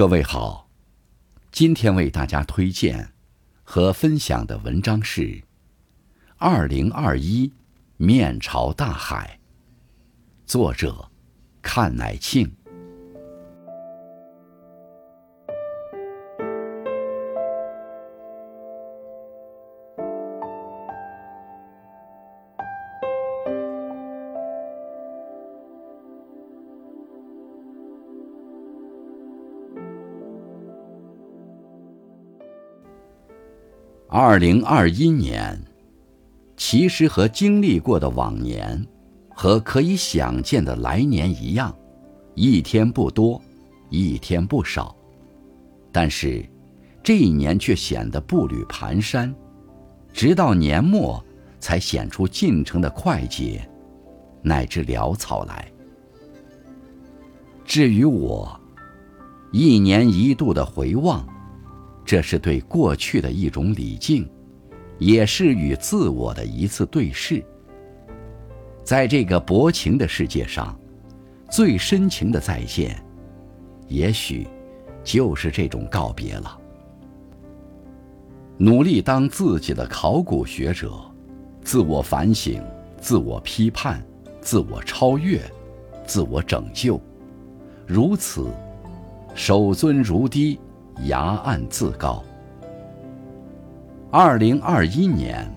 [0.00, 0.66] 各位好，
[1.52, 3.12] 今天为大家推荐
[3.62, 5.20] 和分享的文章是
[6.38, 7.52] 《二零二一
[7.98, 9.38] 面朝大海》，
[10.50, 11.10] 作者
[11.60, 12.50] 看乃庆。
[34.22, 35.58] 二零二一年，
[36.54, 38.86] 其实和经历过的往年，
[39.30, 41.74] 和可以想见的来年一样，
[42.34, 43.40] 一天不多，
[43.88, 44.94] 一天不少，
[45.90, 46.46] 但是
[47.02, 49.32] 这一年却显得步履蹒跚，
[50.12, 51.24] 直到年末
[51.58, 53.66] 才显出进程的快捷，
[54.42, 55.66] 乃至潦草来。
[57.64, 58.60] 至于我，
[59.50, 61.26] 一年一度的回望。
[62.10, 64.28] 这是对过去的一种礼敬，
[64.98, 67.40] 也是与自我的一次对视。
[68.82, 70.76] 在这个薄情的世界上，
[71.48, 73.00] 最深情的再见，
[73.86, 74.44] 也许
[75.04, 76.58] 就是这种告别了。
[78.58, 80.92] 努力当自己的考古学者，
[81.62, 82.60] 自我反省、
[83.00, 84.04] 自我批判、
[84.40, 85.40] 自我超越、
[86.04, 87.00] 自我拯救，
[87.86, 88.48] 如此，
[89.32, 90.58] 守尊如低。
[91.04, 92.22] 崖岸自高。
[94.10, 95.50] 二零二一年，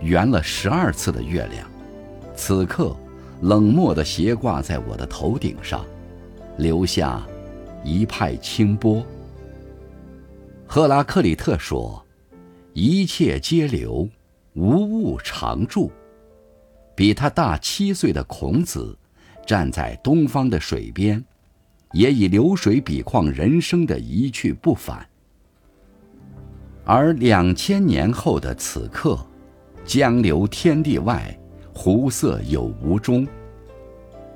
[0.00, 1.68] 圆了十二次的月亮，
[2.36, 2.94] 此刻
[3.40, 5.84] 冷漠地斜挂在我的头顶上，
[6.58, 7.26] 留下
[7.82, 9.04] 一派清波。
[10.66, 12.04] 赫拉克里特说
[12.74, 14.06] ：“一切皆流，
[14.52, 15.90] 无物常驻。”
[16.94, 18.96] 比他大七岁的孔子，
[19.46, 21.24] 站在东方的水边。
[21.92, 25.06] 也以流水比况人生的一去不返，
[26.84, 29.18] 而两千年后的此刻，
[29.84, 31.38] 江流天地外，
[31.72, 33.26] 湖色有无中。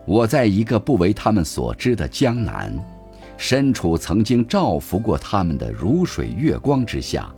[0.07, 2.75] 我在一个不为他们所知的江南，
[3.37, 7.33] 身处曾经照拂过他们的如水月光之下，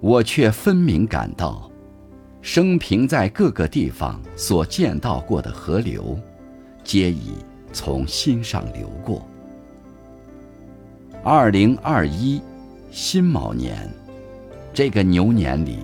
[0.00, 1.70] 我却分明感到，
[2.40, 6.18] 生平在各个地方所见到过的河流，
[6.82, 7.34] 皆已。
[7.72, 9.26] 从心上流过。
[11.24, 12.40] 二零二一
[12.90, 13.88] 辛卯年，
[14.74, 15.78] 这个牛年里，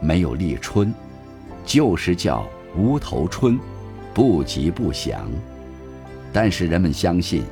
[0.00, 0.94] 没有立春，
[1.64, 2.46] 就是叫
[2.76, 3.58] 无头春，
[4.14, 5.28] 不吉不祥。
[6.32, 7.42] 但是人们相信，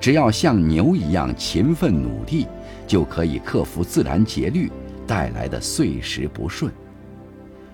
[0.00, 2.46] 只要像牛一样勤奋努力，
[2.86, 4.70] 就可以克服自然节律
[5.06, 6.70] 带来的岁时不顺，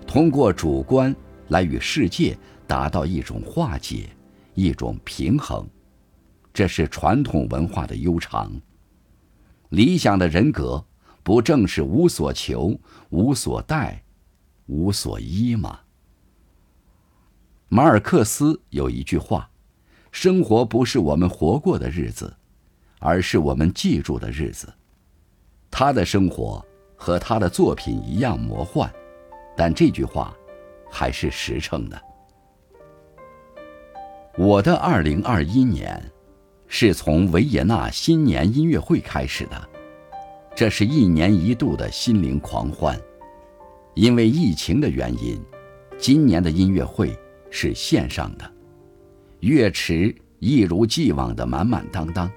[0.06, 1.14] 通过主观
[1.48, 2.36] 来与世界
[2.66, 4.08] 达到一种化解。
[4.54, 5.66] 一种平衡，
[6.52, 8.52] 这是传统文化的悠长。
[9.70, 10.84] 理想的人格，
[11.22, 12.78] 不正是无所求、
[13.10, 14.02] 无所待、
[14.66, 15.80] 无所依吗？
[17.68, 19.50] 马尔克斯有一句话
[20.12, 22.36] ：“生活不是我们活过的日子，
[22.98, 24.70] 而是我们记住的日子。”
[25.70, 26.62] 他的生活
[26.96, 28.92] 和他的作品一样魔幻，
[29.56, 30.36] 但这句话
[30.90, 31.98] 还是实诚的。
[34.38, 36.02] 我的二零二一年，
[36.66, 39.68] 是从维也纳新年音乐会开始的。
[40.54, 42.98] 这是一年一度的心灵狂欢。
[43.94, 45.38] 因为疫情的原因，
[45.98, 47.14] 今年的音乐会
[47.50, 48.50] 是线上的。
[49.40, 52.30] 乐池一如既往的满满当当，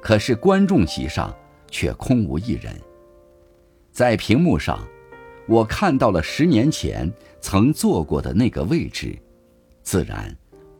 [0.00, 1.34] 可是观众席上
[1.68, 2.72] 却空无一人。
[3.90, 4.78] 在屏幕上，
[5.48, 9.18] 我看到了十年前曾坐过的那个位置，
[9.82, 10.32] 自然。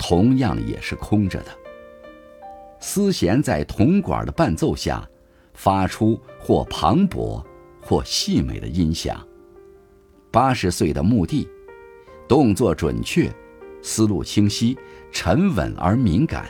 [0.09, 1.51] 同样也是空着的。
[2.81, 5.07] 丝弦在铜管的伴奏下，
[5.53, 7.45] 发出或磅礴
[7.83, 9.23] 或细美的音响。
[10.31, 11.47] 八十岁的墓地，
[12.27, 13.31] 动作准确，
[13.83, 14.79] 思路清晰，
[15.13, 16.47] 沉稳而敏感，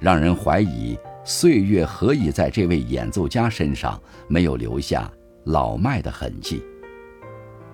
[0.00, 5.12] 让人怀疑岁月何以在这位演奏家身上没有留下
[5.44, 6.64] 老迈的痕迹。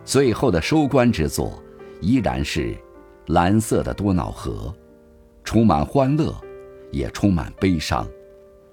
[0.05, 1.63] 最后的收官之作，
[2.01, 2.77] 依然是
[3.29, 4.75] 蓝色的多瑙河。
[5.45, 6.35] 充满欢乐，
[6.91, 8.09] 也充满悲伤，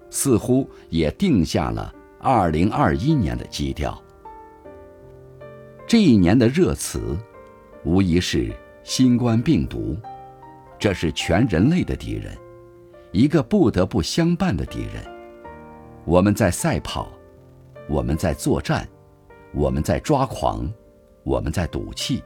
[0.09, 4.01] 似乎也定下了二零二一年的基调。
[5.85, 7.17] 这一年的热词，
[7.83, 8.49] 无疑是
[8.83, 9.97] 新冠病毒，
[10.79, 12.35] 这是全人类的敌人，
[13.11, 15.03] 一个不得不相伴的敌人。
[16.05, 17.11] 我们在赛跑，
[17.89, 18.87] 我们在作战，
[19.53, 20.71] 我们在抓狂，
[21.23, 22.23] 我们在赌气，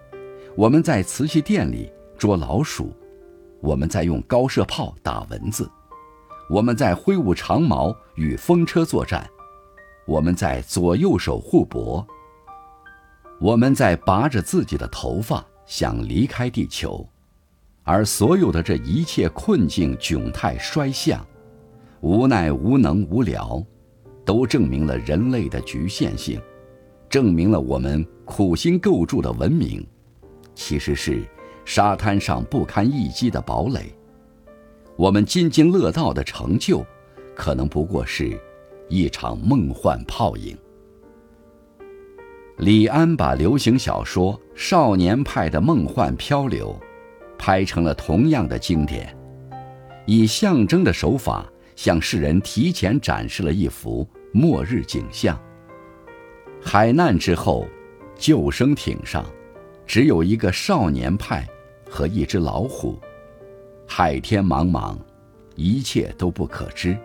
[0.56, 2.94] 我们在瓷器店里捉老鼠。
[3.66, 5.68] 我们在用高射炮打蚊子，
[6.48, 9.28] 我们在挥舞长矛与风车作战，
[10.06, 12.06] 我们在左右手互搏，
[13.42, 17.04] 我们在拔着自己的头发想离开地球，
[17.82, 21.26] 而所有的这一切困境、窘态、衰相、
[22.02, 23.66] 无奈、无能、无聊，
[24.24, 26.40] 都证明了人类的局限性，
[27.10, 29.84] 证明了我们苦心构筑的文明，
[30.54, 31.24] 其实是
[31.66, 33.92] 沙滩上不堪一击的堡垒。
[34.96, 36.86] 我们津津乐道的成就，
[37.36, 38.40] 可能不过是
[38.88, 40.58] 一场梦幻泡影。
[42.60, 46.80] 李安把流行小说少年派的梦幻漂流，
[47.38, 49.14] 拍成了同样的经典，
[50.06, 51.46] 以象征的手法
[51.76, 55.38] 向世人提前展示了一幅末日景象。
[56.62, 57.68] 海难之后，
[58.16, 59.26] 救生艇上
[59.86, 61.46] 只有一个少年派
[61.96, 63.00] 和一只老虎。
[63.88, 64.98] 海天茫茫，
[65.56, 66.98] 一切都不可知。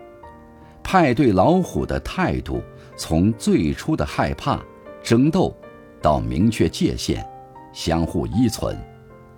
[0.83, 2.61] 派对老虎的态度，
[2.97, 4.61] 从最初的害怕、
[5.01, 5.55] 争斗，
[6.01, 7.25] 到明确界限、
[7.71, 8.77] 相互依存，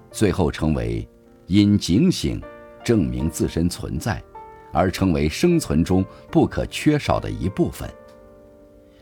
[0.09, 1.07] 最后成为
[1.45, 2.41] 因警醒
[2.83, 4.23] 证明自身存在，
[4.71, 7.87] 而成为生存中不可缺少的一部分。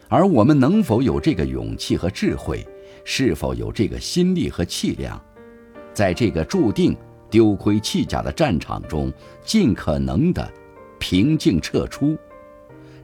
[0.09, 2.67] 而我们能否有这个勇气和智慧，
[3.05, 5.23] 是否有这个心力和气量，
[5.93, 6.95] 在这个注定……
[7.29, 9.09] 丢盔弃甲的战场中，
[9.41, 10.51] 尽可能的
[10.99, 12.17] 平静撤出，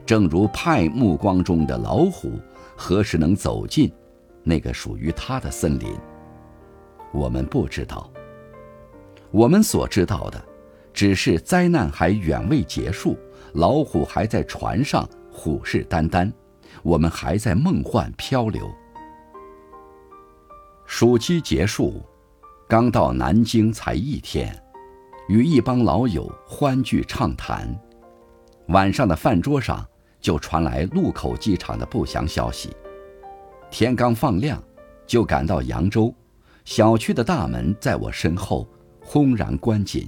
[0.04, 2.38] 正如派目光中的老虎，
[2.76, 3.90] 何时能走进
[4.42, 5.96] 那个属于他的森林？
[7.10, 8.12] 我们不知道。
[9.30, 10.44] 我们所知道的，
[10.92, 13.16] 只是灾难还远未结束，
[13.54, 16.30] 老虎还在船上虎视眈眈，
[16.82, 18.70] 我们还在梦幻漂流。
[20.84, 22.02] 暑期结束。
[22.68, 24.54] 刚到南京才一天，
[25.30, 27.66] 与一帮老友欢聚畅谈，
[28.66, 29.88] 晚上的饭桌上
[30.20, 32.76] 就传来禄口机场的不祥消息。
[33.70, 34.62] 天刚放亮，
[35.06, 36.14] 就赶到扬州，
[36.66, 38.68] 小区的大门在我身后
[39.00, 40.06] 轰然关紧。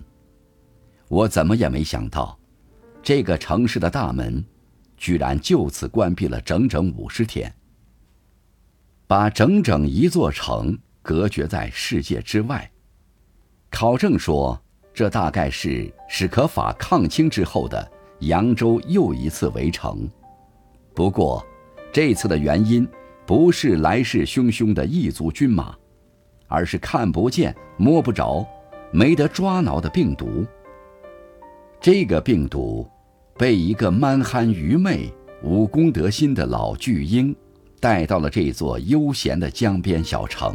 [1.08, 2.38] 我怎么也没想到，
[3.02, 4.44] 这个城市的大门，
[4.98, 7.54] 居然就此关闭了整整五十天，
[9.06, 10.78] 把整整一座城。
[11.10, 12.70] 隔绝在世界之外。
[13.68, 14.56] 考证说，
[14.94, 17.90] 这大概是史可法抗清之后的
[18.20, 20.08] 扬州又一次围城。
[20.94, 21.44] 不过，
[21.92, 22.86] 这次的原因
[23.26, 25.74] 不是来势汹汹的异族军马，
[26.46, 28.46] 而是看不见、摸不着、
[28.92, 30.46] 没得抓挠的病毒。
[31.80, 32.88] 这个病毒，
[33.36, 35.12] 被一个蛮憨愚昧、
[35.42, 37.34] 无公德心的老巨婴
[37.80, 40.54] 带到了这座悠闲的江边小城。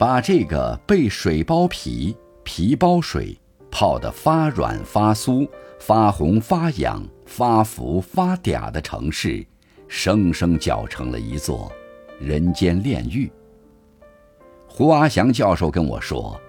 [0.00, 3.38] 把这个被水包皮、皮包水
[3.70, 5.46] 泡得发软发酥、
[5.78, 9.44] 发红发痒、发福发嗲的城市，
[9.88, 11.70] 生生搅成了一座
[12.18, 13.30] 人间炼狱。
[14.66, 16.40] 胡阿祥教授跟我说，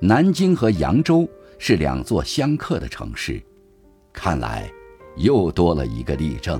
[0.00, 3.38] 南京和扬州是两座相克的城市，
[4.14, 4.66] 看来
[5.18, 6.58] 又多了一个例证。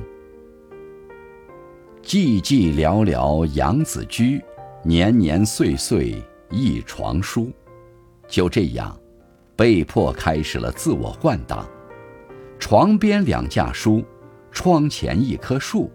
[2.02, 4.38] 寂寂寥寥杨子居。
[4.84, 7.50] 年年岁岁一床书，
[8.28, 8.98] 就这样，
[9.56, 11.69] 被迫开始了自我换挡。
[12.58, 14.04] 床边两架书，
[14.52, 15.90] 窗前一棵树，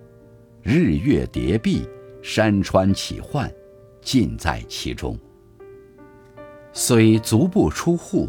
[0.61, 1.87] 日月叠壁，
[2.21, 3.51] 山川起幻，
[4.01, 5.17] 尽在其中。
[6.73, 8.27] 虽足不出户，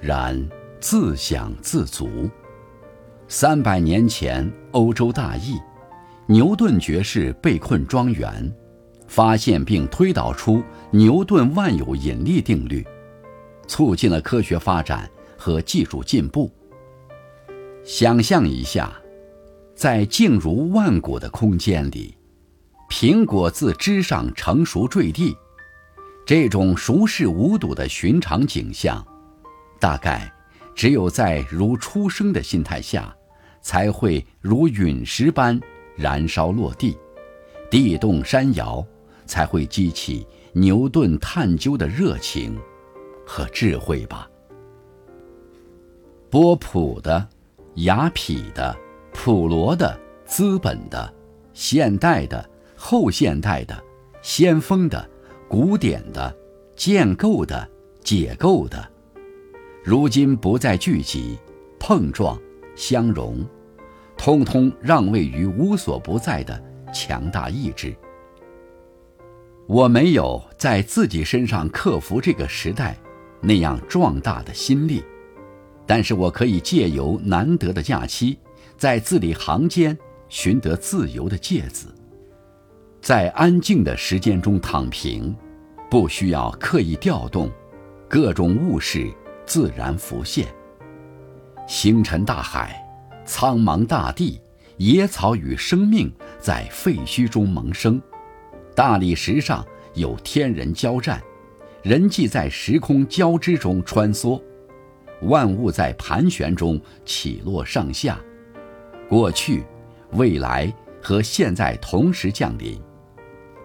[0.00, 0.48] 然
[0.80, 2.28] 自享自足。
[3.26, 5.58] 三百年前，欧洲大疫，
[6.26, 8.54] 牛顿爵士被困庄园。
[9.08, 10.62] 发现并推导出
[10.92, 12.86] 牛顿万有引力定律，
[13.66, 16.52] 促进了科学发展和技术进步。
[17.82, 18.92] 想象一下，
[19.74, 22.14] 在静如万古的空间里，
[22.90, 25.34] 苹果自枝上成熟坠地，
[26.26, 29.04] 这种熟视无睹的寻常景象，
[29.80, 30.30] 大概
[30.74, 33.14] 只有在如初生的心态下，
[33.62, 35.58] 才会如陨石般
[35.96, 36.96] 燃烧落地，
[37.70, 38.86] 地动山摇。
[39.28, 42.58] 才会激起牛顿探究的热情
[43.24, 44.28] 和智慧吧。
[46.30, 47.28] 波普的、
[47.76, 48.76] 雅痞的、
[49.12, 51.14] 普罗的、资本的、
[51.52, 53.80] 现代的、后现代的、
[54.20, 55.08] 先锋的、
[55.48, 56.34] 古典的、
[56.74, 57.68] 建构的、
[58.02, 58.90] 解构的，
[59.84, 61.38] 如今不再聚集、
[61.78, 62.38] 碰撞、
[62.76, 63.46] 相融，
[64.16, 67.94] 通通让位于无所不在的强大意志。
[69.68, 72.96] 我没有在自己身上克服这个时代
[73.42, 75.04] 那样壮大的心力，
[75.86, 78.38] 但是我可以借由难得的假期，
[78.78, 79.96] 在字里行间
[80.30, 81.94] 寻得自由的芥子，
[83.02, 85.36] 在安静的时间中躺平，
[85.90, 87.50] 不需要刻意调动，
[88.08, 89.06] 各种物事
[89.44, 90.48] 自然浮现。
[91.66, 92.82] 星辰大海，
[93.26, 94.40] 苍茫大地，
[94.78, 96.10] 野草与生命
[96.40, 98.00] 在废墟中萌生，
[98.78, 101.20] 大理石上有天人交战，
[101.82, 104.40] 人迹在时空交织中穿梭，
[105.22, 108.20] 万物在盘旋中起落上下，
[109.08, 109.64] 过去、
[110.12, 112.80] 未来和现在同时降临，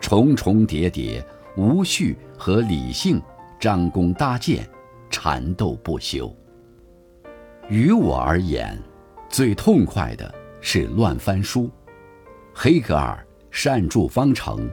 [0.02, 1.24] 重重叠叠，
[1.56, 3.22] 无序和理性
[3.60, 4.68] 张弓搭箭，
[5.12, 6.36] 缠斗不休。
[7.70, 8.76] 于我而言，
[9.30, 11.70] 最痛快的是乱翻书。
[12.52, 14.68] 黑格尔善著方程，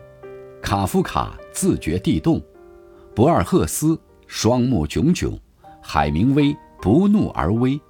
[0.62, 2.40] 卡夫卡自觉地动，
[3.14, 5.38] 博尔赫斯双目炯炯，
[5.82, 7.80] 海明威不怒而威，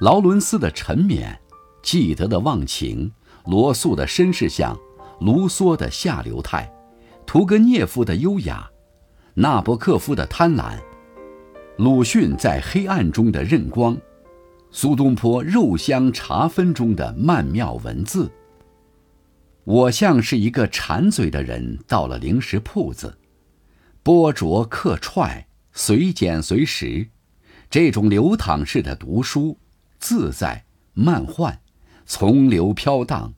[0.00, 1.36] 劳伦斯的沉湎，
[1.82, 3.12] 纪德的忘情，
[3.46, 4.76] 罗素的绅士相，
[5.20, 6.70] 卢梭的下流态，
[7.26, 8.68] 屠格涅夫的优雅，
[9.34, 10.78] 纳博科夫的贪婪，
[11.76, 13.96] 鲁迅在黑暗中的认光。
[14.70, 18.28] 苏东坡肉香茶分中的曼妙文字。
[19.64, 23.16] 我像是一个馋嘴的人，到了零食铺子，
[24.04, 27.08] 剥啄客踹，随捡随时，
[27.70, 29.58] 这种流淌式的读书，
[29.98, 31.60] 自在漫幻，
[32.04, 33.32] 从流飘荡，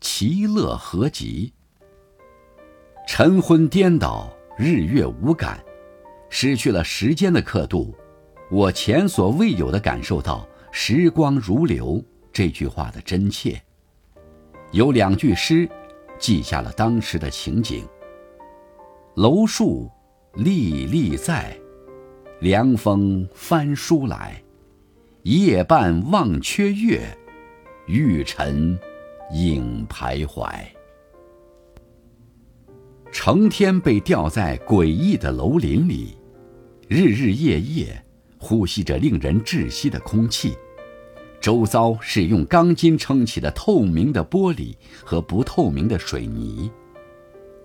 [0.00, 1.54] 其乐何极？
[3.08, 5.58] 晨昏颠倒，日月无感，
[6.28, 7.96] 失去了时间的刻度，
[8.50, 10.46] 我前所未有的感受到。
[10.72, 13.60] 时光如流这句话的真切，
[14.72, 15.68] 有两句诗，
[16.16, 17.84] 记下了当时的情景。
[19.16, 19.90] 楼树
[20.34, 21.58] 历历在，
[22.40, 24.40] 凉风翻书来。
[25.24, 27.02] 夜半望缺月，
[27.86, 28.78] 玉尘
[29.32, 30.48] 影徘徊。
[33.10, 36.16] 成天被吊在诡异的楼林里，
[36.88, 38.04] 日日夜夜。
[38.38, 40.56] 呼吸着令人窒息的空气，
[41.40, 46.70] 周遭是用钢筋撑起的透明的玻璃和不透明的水泥，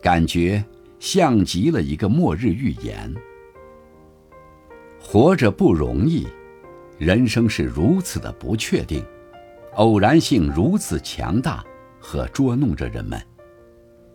[0.01, 0.63] 感觉
[0.97, 3.13] 像极了一个末日预言。
[4.99, 6.25] 活着不容易，
[6.97, 9.03] 人生是如此的不确定，
[9.73, 11.63] 偶然性如此强大
[11.99, 13.21] 和捉弄着人们。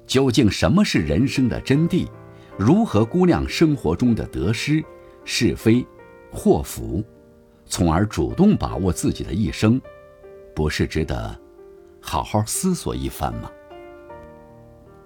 [0.06, 2.08] 究竟什么是人生的真谛？
[2.58, 4.82] 如何估量生活中的得失、
[5.24, 5.86] 是非？
[6.32, 7.04] 祸福，
[7.70, 9.80] 从而主动把握自己的一生，
[10.54, 11.38] 不是值得
[12.00, 13.48] 好好思索一番吗？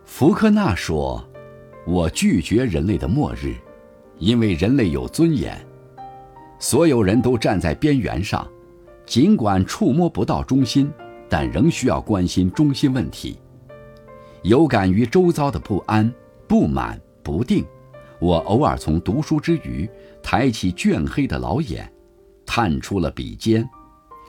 [0.07, 1.23] 福克纳说
[1.87, 3.55] ：“我拒绝人类的末日，
[4.19, 5.55] 因为人类有尊严。
[6.59, 8.51] 所有人都站在边缘上，
[9.05, 10.91] 尽管触摸不到中心，
[11.29, 13.39] 但仍需要关心中心问题。
[14.43, 16.11] 有感于周遭的不安、
[16.49, 17.63] 不满、不定。”
[18.21, 19.87] 我偶尔从读书之余，
[20.23, 21.93] 抬起倦黑的老眼，
[22.47, 23.69] 探出了笔尖，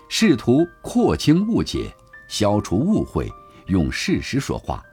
[0.09, 1.93] 试图廓清误解，
[2.27, 3.29] 消除误会，
[3.67, 4.83] 用事实说话，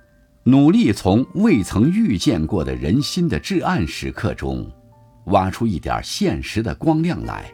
[0.44, 4.70] 努力从未曾遇见过的人心的至暗时刻中，
[5.26, 7.52] 挖出一点现实的光亮来。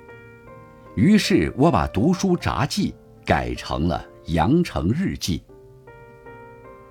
[0.95, 2.95] 于是我把读书札记
[3.25, 5.43] 改成了羊城日记。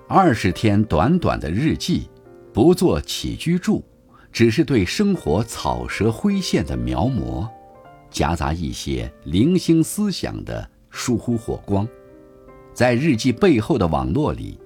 [0.08, 2.08] 二十天短短的日记，
[2.52, 3.84] 不做起居注。
[4.30, 7.48] 只是对生活草蛇灰线的描摹，
[8.10, 11.86] 夹杂一些零星思想的疏忽火光，
[12.72, 14.58] 在日记背后的网络里，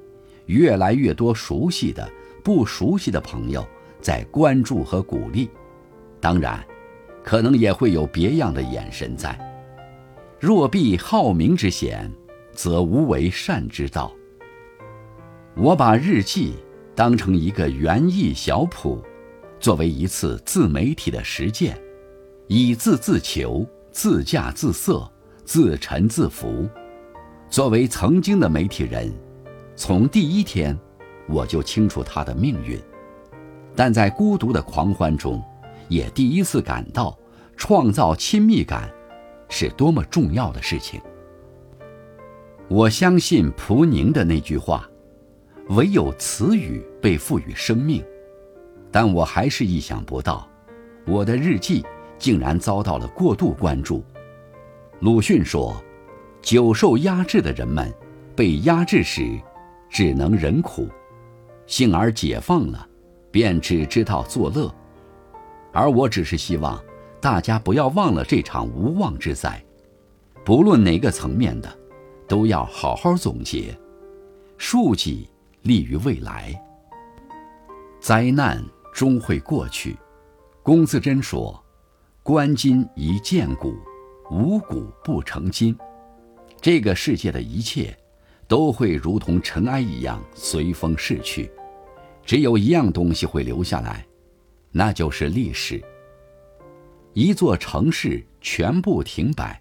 [0.46, 2.08] 越来越多熟悉的、
[2.44, 3.66] 不熟悉的朋友
[4.00, 5.48] 在关注和鼓励，
[6.20, 6.64] 当然，
[7.22, 9.38] 可能也会有别样的眼神在。
[10.38, 12.10] 若避好名之嫌，
[12.52, 14.12] 则无为善之道。
[15.54, 16.54] 我把日记
[16.94, 19.02] 当成一个园艺小谱。
[19.60, 21.80] 作为一次自媒体的实践，
[22.54, 25.10] 以字自求，自驾自色，
[25.42, 26.68] 自沉自浮。
[27.48, 29.10] 作为曾经的媒体人，
[29.74, 30.78] 从第一天
[31.26, 32.78] 我就清楚他的命运，
[33.74, 35.42] 但在孤独的狂欢中，
[35.88, 37.18] 也第一次感到
[37.56, 38.92] 创造亲密感
[39.48, 41.00] 是多么重要的事情。
[42.68, 44.86] 我相信蒲宁的那句话
[45.72, 48.04] ：“唯有词语被赋予生命。”
[48.92, 50.46] 但我还是意想不到，
[51.06, 51.82] 我的日记
[52.22, 54.00] 竟然遭到了过度关注。
[55.00, 55.82] 鲁迅说
[56.40, 57.92] ：“久受压制的人们，
[58.36, 59.40] 被压制时，
[59.90, 60.84] 只能忍苦；
[61.66, 62.88] 幸而解放了，
[63.32, 64.72] 便只知道作乐。”
[65.74, 66.80] 而我只是希望
[67.20, 69.60] 大家不要忘了这场无妄之灾，
[70.44, 71.76] 不论哪个层面的，
[72.28, 73.76] 都要好好总结，
[74.56, 75.28] 数计
[75.62, 76.54] 利于未来。
[78.00, 78.64] 灾难
[78.94, 79.96] 终会过去，
[80.62, 81.60] 龚自珍说
[82.24, 83.74] ：“观今宜见古，
[84.30, 85.76] 无古不成今。”
[86.62, 87.96] 这个世界的一切，
[88.46, 91.50] 都会如同尘埃一样随风逝去，
[92.24, 94.06] 只有一样东西会留下来，
[94.70, 95.82] 那就是历史。
[97.12, 99.60] 一座城市全部停摆，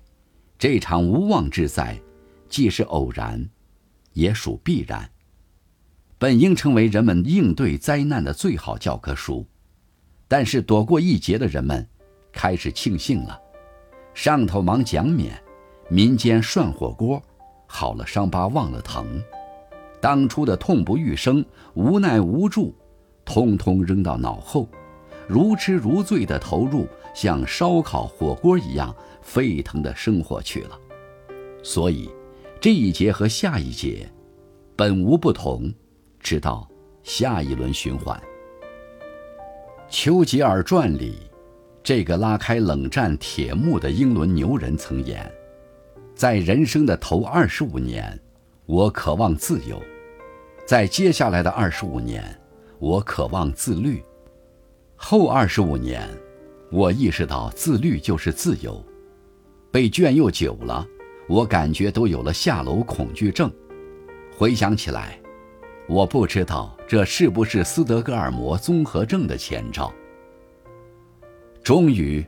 [0.59, 1.99] 这场无妄之灾，
[2.47, 3.49] 既是偶然，
[4.13, 5.09] 也属必然。
[6.19, 9.47] 本应成为人们应对灾难的最好教科书，
[10.27, 11.89] 但是躲过一劫的人们，
[12.31, 13.39] 开始庆幸了。
[14.13, 15.41] 上头忙奖免，
[15.89, 17.21] 民间涮火锅，
[17.65, 19.21] 好了伤疤忘了疼，
[20.01, 22.75] 当初的痛不欲生、无奈无助，
[23.23, 24.67] 通通扔到脑后。
[25.27, 30.77] 如痴如醉地投入像烧烤火锅一样沸腾的生活去了，
[31.63, 32.09] 所以
[32.59, 34.11] 这一节和下一节
[34.75, 35.73] 本无不同，
[36.19, 36.67] 直到
[37.01, 38.21] 下一轮循环。
[39.89, 41.17] 丘吉尔传里，
[41.83, 45.29] 这个拉开冷战铁幕的英伦牛人曾言
[46.13, 48.19] ：“在人生的头二十五年，
[48.67, 49.77] 我渴望自由；
[50.65, 52.23] 在接下来的二十五年，
[52.77, 54.03] 我渴望自律。”
[54.95, 56.07] 后二十五年，
[56.71, 58.83] 我意识到自律就是自由。
[59.71, 60.85] 被圈又久了，
[61.27, 63.51] 我感觉都有了下楼恐惧症。
[64.37, 65.19] 回想起来，
[65.87, 69.91] 我不知道这是不是斯德哥尔摩综合症的前兆。
[71.63, 72.25] 终于，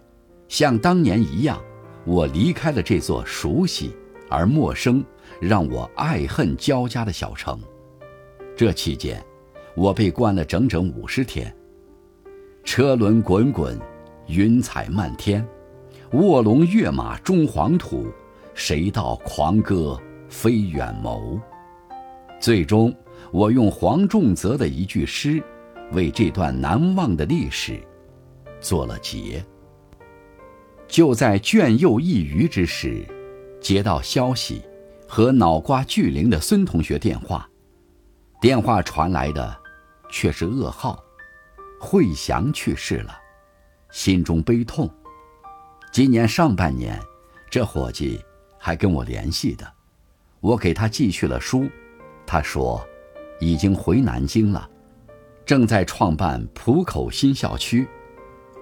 [0.48, 1.60] 像当年一样，
[2.06, 3.96] 我离开了这座熟悉
[4.30, 5.04] 而陌生、
[5.42, 7.60] 让我爱恨交加的小城。
[8.56, 9.24] 这期间，
[9.76, 11.54] 我被关了整整五十天。
[12.64, 13.78] 车轮滚滚，
[14.28, 15.46] 云彩漫天，
[16.12, 18.06] 卧龙跃马终黄土，
[18.54, 20.00] 谁道狂歌
[20.30, 21.40] 非远谋？
[22.40, 22.96] 最终，
[23.32, 25.42] 我用黄仲泽的一句诗，
[25.92, 27.82] 为这段难忘的历史
[28.64, 29.46] 做了结。
[30.88, 33.06] 就在倦又一隅之时，
[33.62, 34.64] 接到消息，
[35.08, 37.48] 和脑瓜巨灵的孙同学电话，
[38.42, 39.56] 电话传来的
[40.10, 41.00] 却是噩耗。
[41.80, 43.14] 惠祥去世了，
[43.92, 44.90] 心中悲痛。
[45.92, 47.00] 今年上半年，
[47.52, 48.24] 这伙计
[48.58, 49.70] 还跟我联系的，
[50.40, 51.70] 我给他寄去了书，
[52.26, 52.82] 他说
[53.40, 54.70] 已经回南京了，
[55.46, 57.88] 正在创办浦口新校区。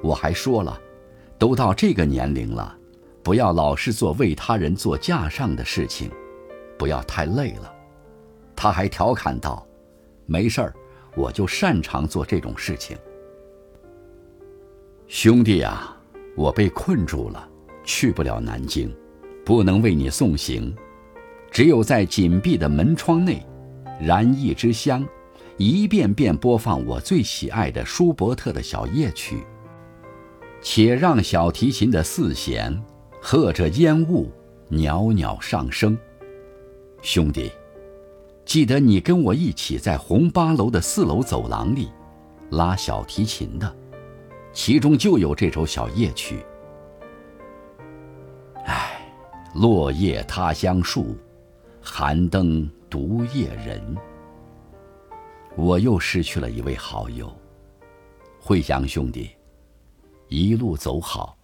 [0.01, 0.79] 我还说了，
[1.37, 2.75] 都到这个年龄了，
[3.23, 6.09] 不要老是做为他人做架上的事情，
[6.77, 7.71] 不要太累了。
[8.55, 9.65] 他还调侃道
[10.25, 10.73] ：“没事儿，
[11.15, 12.97] 我就擅长做这种事情。”
[15.07, 15.97] 兄弟啊，
[16.35, 17.47] 我被困住了，
[17.83, 18.95] 去不了南京，
[19.45, 20.73] 不能为你送行，
[21.51, 23.45] 只有在紧闭的门窗内，
[23.99, 25.05] 燃一支香，
[25.57, 29.43] 一遍遍播放我最喜爱的舒伯特的小夜曲，
[30.61, 32.81] 且让小提琴的四弦
[33.21, 34.31] 和着烟雾
[34.69, 35.97] 袅袅上升。
[37.01, 37.51] 兄弟，
[38.45, 41.89] 记得你跟我一起在红八楼的四楼走廊里
[42.51, 43.75] 拉小提琴的。
[44.53, 46.43] 其中就有这首小夜曲。
[48.65, 49.01] 唉，
[49.55, 51.15] 落叶他乡树，
[51.81, 53.97] 寒灯独夜人。
[55.55, 57.33] 我又失去了一位好友，
[58.41, 59.29] 惠祥兄弟，
[60.31, 61.35] 一路走好。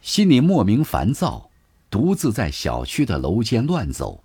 [0.00, 1.50] 心里莫名烦躁，
[1.90, 4.24] 独自在小区的楼间乱走，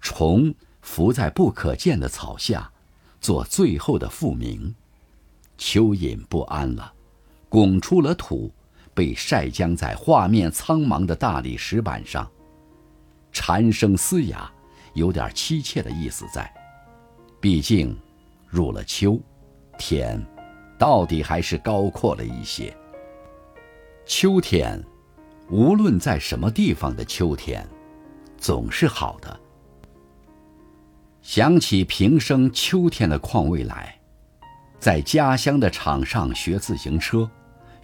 [0.00, 2.72] 虫伏在不可见的草下，
[3.20, 4.74] 做最后的复明。
[5.58, 6.90] 蚯蚓不安了，
[7.50, 8.50] 拱出了土，
[8.94, 12.28] 被晒僵在画面苍茫的大理石板上。
[13.30, 14.50] 蝉声嘶哑，
[14.94, 16.50] 有点凄切的意思在。
[17.40, 17.94] 毕竟，
[18.48, 19.20] 入了秋，
[19.78, 20.24] 天
[20.78, 22.74] 到底还是高阔了一些。
[24.06, 24.82] 秋天，
[25.50, 27.66] 无论在什么地方的秋天，
[28.36, 29.40] 总是好的。
[31.22, 33.98] 想起平生秋天的况未来。
[34.78, 37.30] 在家乡的场上学自行车，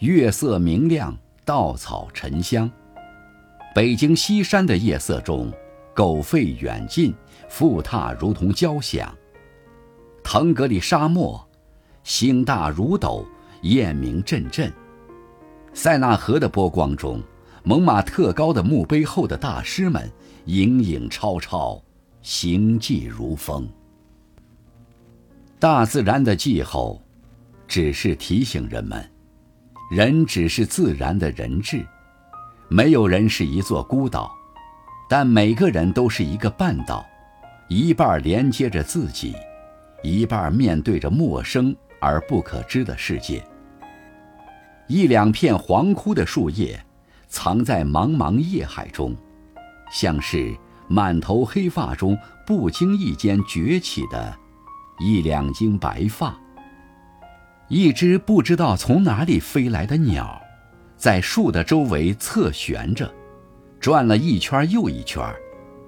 [0.01, 2.71] 月色明亮，稻草沉香。
[3.75, 5.51] 北京西山的夜色中，
[5.95, 7.15] 狗吠远近，
[7.49, 9.17] 复踏如同交响。
[10.23, 11.49] 腾格里沙漠，
[12.03, 13.27] 星大如斗，
[13.63, 14.73] 雁鸣阵阵。
[15.73, 17.23] 塞纳河的波光中，
[17.63, 20.11] 蒙马特高的墓碑后的大师们，
[20.47, 21.81] 影影绰绰，
[22.23, 23.69] 行迹如风。
[25.59, 27.01] 大自然的气候，
[27.69, 29.09] 只是提醒人们，
[29.91, 31.87] 人只是自然的人质，
[32.69, 34.33] 没有人是一座孤岛，
[35.09, 37.07] 但每个人都是一个半岛，
[37.69, 39.35] 一半连接着自己，
[40.03, 43.43] 一半面对着陌生而不可知的世界。
[44.89, 46.85] 一两片黄枯的树叶，
[47.29, 49.15] 藏在茫茫夜海中，
[49.93, 50.53] 像是
[50.89, 54.37] 满头黑发中不经意间崛起的
[54.99, 56.37] 一两茎白发。
[57.69, 60.41] 一只不知道从哪里飞来的鸟，
[60.97, 63.09] 在树的周围侧旋着，
[63.79, 65.25] 转了一圈又一圈，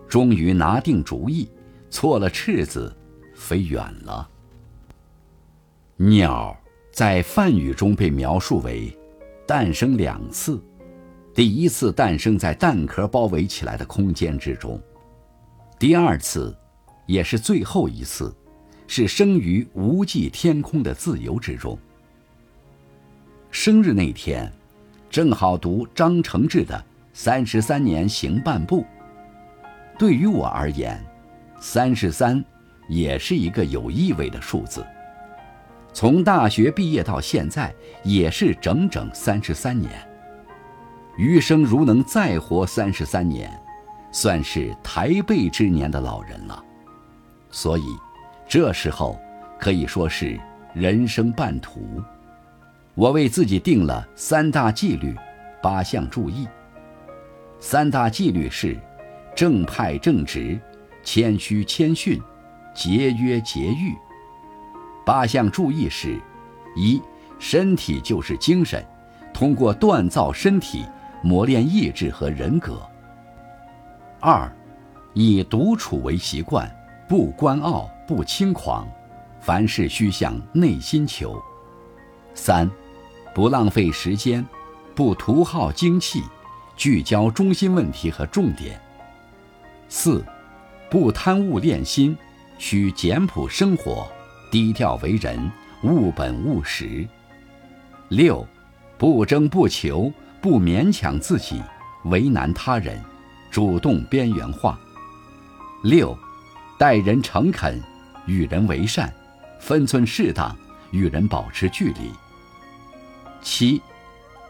[0.08, 1.50] 终于拿定主意，
[1.90, 2.96] 错了翅子，
[3.34, 4.28] 飞远了。
[6.04, 6.56] 鸟
[6.90, 8.92] 在梵语中被描述为
[9.46, 10.60] 诞生两次，
[11.32, 14.82] 第一次诞生在蛋壳包围起来的空间之中，
[15.78, 16.52] 第二次，
[17.06, 18.34] 也是最后一次。
[18.88, 21.78] 是生于无际天空的自由之中。
[23.50, 24.52] 生日那天，
[25.08, 26.74] 正好读张承志的
[27.14, 28.80] 《三十三年行半步》。
[29.96, 31.02] 对于我而言，
[31.60, 32.44] 三十三
[32.88, 34.84] 也是一个有意味的数字。
[35.92, 39.90] 从大学毕业到现在，也是整整三十三年。
[41.16, 43.50] 余生如能再活三十三年，
[44.10, 46.64] 算是台背之年的老人了。
[47.50, 47.82] 所以。
[48.48, 49.18] 这时候
[49.58, 50.38] 可以说是
[50.74, 52.02] 人生半途，
[52.94, 55.16] 我为自己定了三大纪律，
[55.62, 56.46] 八项注意。
[57.60, 58.78] 三大纪律是：
[59.34, 60.60] 正派正直，
[61.02, 62.20] 谦虚谦逊，
[62.74, 63.96] 节约节欲。
[65.04, 66.20] 八项注意是：
[66.76, 67.00] 一、
[67.38, 68.84] 身体就是精神，
[69.32, 70.84] 通过锻造身体，
[71.22, 72.74] 磨练意志和人格；
[74.20, 74.50] 二、
[75.14, 76.70] 以独处为习惯，
[77.08, 77.90] 不官傲。
[78.04, 78.86] 不轻狂，
[79.40, 81.40] 凡事需向内心求。
[82.34, 82.70] 三，
[83.32, 84.44] 不浪费时间，
[84.94, 86.22] 不图耗精气，
[86.76, 88.78] 聚焦中心问题和重点。
[89.88, 90.22] 四，
[90.90, 92.14] 不贪物恋心，
[92.58, 94.06] 需简朴生活，
[94.52, 95.50] 低调为人，
[95.82, 97.08] 务本务实。
[98.10, 98.46] 六，
[98.98, 100.12] 不争不求，
[100.42, 101.62] 不勉强自己，
[102.04, 103.02] 为难他人，
[103.50, 104.78] 主动边缘化。
[105.82, 106.14] 六，
[106.78, 107.80] 待人诚恳。
[108.26, 109.12] 与人为善，
[109.58, 110.54] 分寸适当，
[110.90, 112.12] 与人保持距离。
[113.40, 113.80] 七，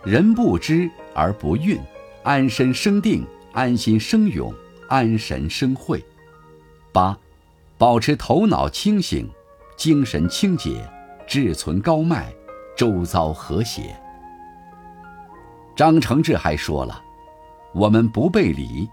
[0.03, 1.81] 人不知而不愠，
[2.25, 4.53] 安身生定，安心生勇，
[4.88, 6.05] 安神生慧。
[6.93, 7.17] 八，
[7.79, 9.27] 保持头脑清醒，
[9.83, 10.88] 精神清洁，
[11.27, 12.33] 志存高迈，
[12.77, 14.01] 周遭和谐。
[15.75, 17.03] 张承志还说了，
[17.75, 18.88] 我们不背离，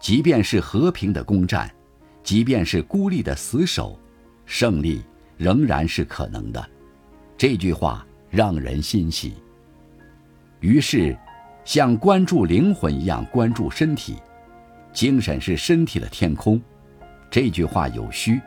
[0.00, 1.72] 即便是和平的攻占，
[2.24, 3.96] 即便是孤立的死守。
[4.44, 5.04] 胜利
[5.36, 6.68] 仍然是可能的，
[7.38, 9.34] 这句话让人欣喜。
[10.58, 11.16] 于是，
[11.64, 14.16] 像关注灵魂一样关注身体，
[14.92, 16.60] 精神是身体的天空。
[17.30, 18.40] 这句话有虚，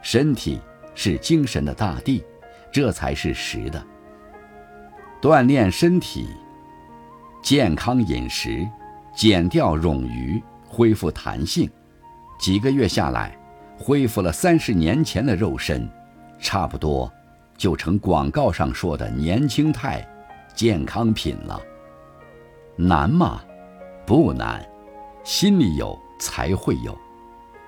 [0.00, 0.58] 身体
[0.96, 2.24] 是精神的大地，
[2.72, 3.80] 这才是实的。
[5.22, 6.26] 锻炼身体，
[7.40, 8.66] 健康饮食，
[9.14, 11.70] 减掉冗余，恢复弹性，
[12.40, 13.38] 几个月下来。
[13.78, 15.86] 恢复了三十年前的肉身，
[16.38, 17.12] 差不多
[17.58, 20.02] 就成广告上说的年轻态、
[20.54, 21.60] 健康品了。
[22.74, 23.44] 难吗？
[24.06, 24.66] 不难，
[25.24, 26.96] 心里有才会有。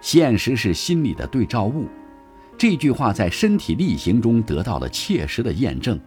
[0.00, 1.86] 现实是心理的对照物。
[2.58, 5.98] 这句话在身体力行中得到了切实的验证。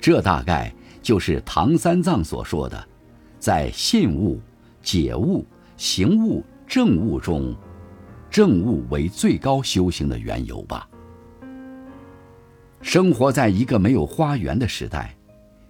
[0.00, 2.88] 这大概就是唐三藏所说的，
[3.38, 4.40] 在信物、
[4.82, 7.54] 解物、行物、正物中。
[8.30, 10.88] 正悟为最高修行的缘由吧。
[12.80, 15.16] 生活在一个没有花园的时代，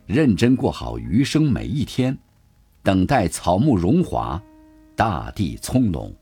[0.04, 2.16] 认真过好余生每一天，
[2.82, 4.40] 等待草木荣华，
[4.94, 6.12] 大地葱茏。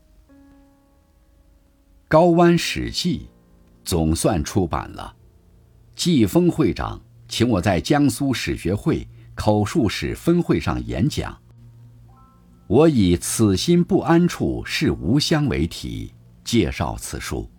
[2.07, 3.27] 高湾史记
[3.89, 5.15] 总算出版了。
[5.95, 11.35] 季风会长请我在江苏史学会口述史分会上演讲，
[12.67, 16.13] 我以“此心不安处是吾乡”为题。
[16.43, 17.49] 介绍此书，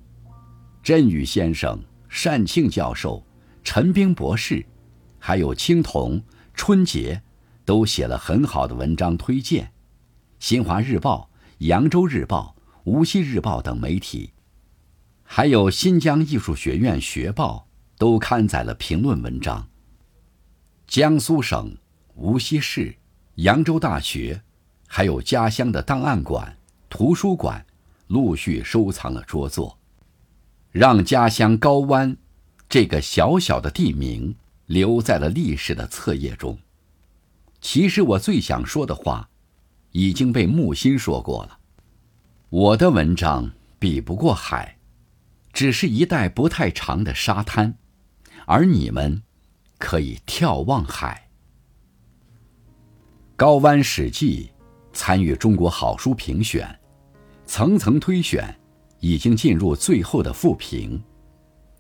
[0.85, 1.77] 振宇先生、
[2.23, 3.27] 单庆教授、
[3.65, 4.65] 陈冰博士，
[5.19, 6.23] 还有青铜、
[6.55, 7.21] 春节，
[7.65, 9.73] 都写了很好的文章推荐。
[10.39, 14.33] 新华日报、扬州日报、无锡日报等媒体，
[15.33, 19.69] 还有新疆艺术学院学报都刊载了评论文章。
[20.89, 21.77] 江苏省、
[22.17, 22.97] 无锡市、
[23.37, 24.43] 扬州大学，
[24.89, 27.65] 还有家乡的档案馆、图书馆。
[28.09, 29.79] 陆续收藏了拙作，
[30.73, 32.17] 让家乡高湾
[32.69, 34.35] 这个小小的地名
[34.67, 36.59] 留在了历史的册页中。
[37.61, 39.31] 其实我最想说的话，
[39.93, 41.61] 已经被木心说过了。
[42.49, 44.77] 我的文章比不过海，
[45.53, 47.75] 只是一带不太长的沙滩，
[48.47, 49.23] 而你们
[49.79, 51.29] 可以眺望海。
[53.37, 54.51] 高湾《史记》
[54.97, 56.79] 参与中国好书评选，
[57.47, 58.55] 层层推选，
[59.01, 61.03] 已经进入最后的复评，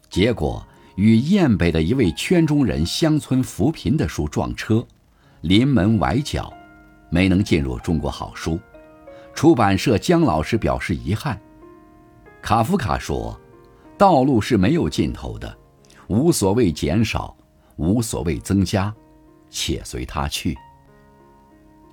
[0.08, 4.86] 结果与雁北的一位圈中人乡村扶贫的书撞车，
[5.42, 6.52] 临门崴脚。
[7.12, 8.56] 没能进入中国好书，
[9.34, 11.36] 出版社姜老师表示遗憾。
[12.40, 13.36] 卡夫卡说
[14.00, 15.54] ：“道路是没有尽头的，
[16.08, 17.36] 无所谓减少，
[17.76, 18.90] 无所谓增加，
[19.50, 20.56] 且随他去。”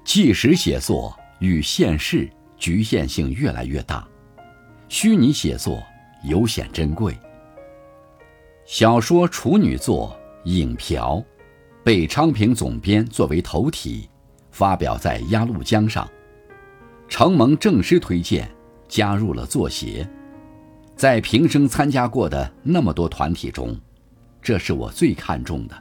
[0.06, 4.08] 纪实写作与现实局限性越来越大，
[4.88, 5.84] 虚拟写作
[6.24, 7.14] 尤显珍贵。
[8.66, 10.18] 小说处女作
[10.50, 11.16] 《影瓢》，
[11.84, 14.10] 被昌平总编作为头题。
[14.50, 16.10] 发表在鸭绿江上，
[17.10, 18.50] 承蒙正师推荐，
[18.88, 20.10] 加入了作协。
[20.98, 23.78] 在平生参加过的那么多团体中，
[24.42, 25.78] 这是我最看重的。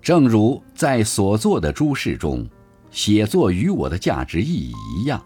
[0.00, 2.48] 正如在所做的诸事中，
[2.92, 5.20] 写作与我的价值意义一样，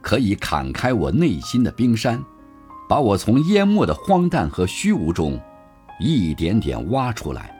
[0.00, 2.20] 可以砍开我内心的冰山，
[2.88, 5.40] 把我从淹没的荒诞和虚无中，
[6.00, 7.54] 一点点挖出来，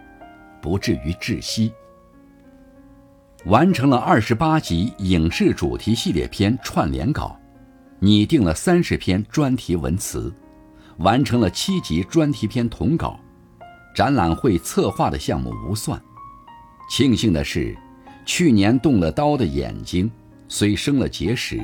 [0.60, 1.72] 不至于窒息。
[3.44, 7.36] 完成了二十八集影视主题系列片串联稿，
[8.04, 10.34] 拟定了三十篇专题文词，
[10.98, 13.16] 完成了七集专题片统稿，
[13.94, 16.02] 展览会策划的项目无算。
[16.90, 17.78] 庆幸的是，
[18.26, 20.10] 去年动了刀的眼睛
[20.48, 21.60] 虽生了结石，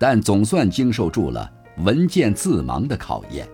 [0.00, 3.46] 但总算经受住了文件自盲的考验。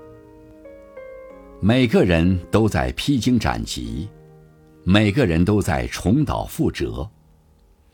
[1.58, 4.08] 每个人都在披荆斩棘，
[4.84, 7.10] 每个人都在重蹈覆辙。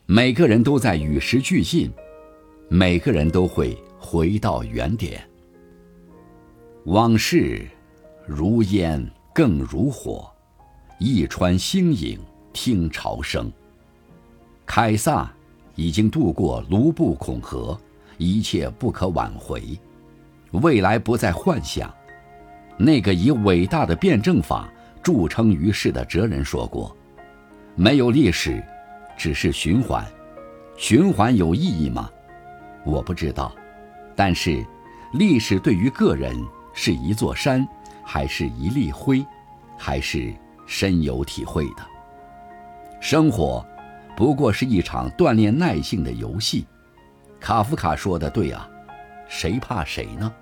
[0.04, 1.90] 每个人都在与时俱进，
[2.68, 5.20] 每个人都会回到原点。
[6.84, 7.66] 往事
[8.24, 10.30] 如烟，更如火，
[11.00, 12.20] 一川星影
[12.52, 13.50] 听潮声。
[14.64, 15.28] 凯撒
[15.74, 17.76] 已经渡过卢布孔河，
[18.16, 19.76] 一切不可挽回，
[20.52, 21.92] 未来不再幻想。
[22.76, 26.96] 那个以伟大的辩证法著称于世的哲人说过
[27.74, 28.62] ：“没有历史。”
[29.18, 30.06] 只是循环，
[30.76, 32.08] 循环有意义吗？
[32.84, 33.52] 我不知道。
[34.16, 34.64] 但是，
[35.12, 36.34] 历史对于个人
[36.72, 37.66] 是一座山，
[38.02, 39.24] 还是一粒灰，
[39.76, 40.34] 还是
[40.66, 41.86] 深有体会的。
[42.98, 43.64] 生活，
[44.16, 46.66] 不过是一场锻炼耐性的游戏。
[47.38, 48.66] 卡夫卡说的对啊，
[49.28, 50.32] 谁怕谁呢？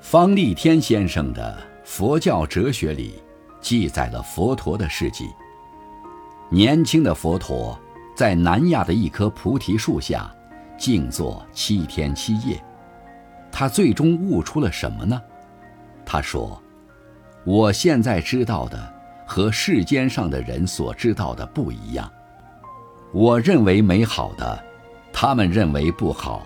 [0.00, 3.14] 方立天先生的《佛教哲学》里，
[3.60, 5.28] 记载了佛陀的事迹。
[6.50, 7.76] 年轻的佛陀
[8.14, 10.32] 在南亚的一棵菩提树下
[10.76, 12.62] 静坐七天七夜，
[13.50, 15.20] 他最终悟出了什么呢？
[16.04, 16.60] 他说
[17.44, 18.94] ：“我现在知道的
[19.26, 22.10] 和世间上的人所知道的不一样。
[23.12, 24.64] 我认为美好的，
[25.12, 26.42] 他们认为不好；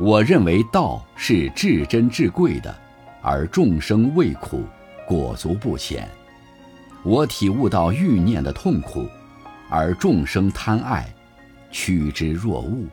[0.00, 2.74] 我认为道是至真至贵的，
[3.20, 4.64] 而众生畏苦，
[5.06, 6.08] 裹足不前。
[7.04, 9.06] 我体悟到欲念的痛苦。”
[9.74, 11.08] 而众生贪爱，
[11.70, 12.86] 趋之若鹜。